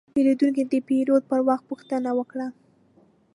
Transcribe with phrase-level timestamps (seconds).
[0.13, 2.47] پیرودونکی د پیرود پر وخت پوښتنه وکړه.